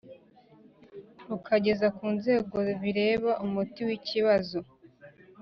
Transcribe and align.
rukageza 1.29 1.87
ku 1.97 2.05
nzego 2.17 2.57
bireba 2.81 3.31
umuti 3.45 3.79
w 3.87 3.89
ikibazo 3.97 4.59